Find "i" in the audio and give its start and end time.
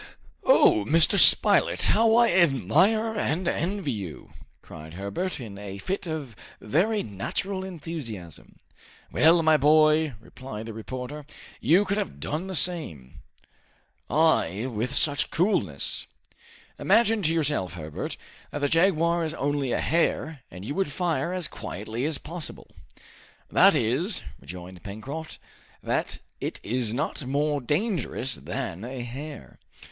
2.15-2.31, 14.09-14.65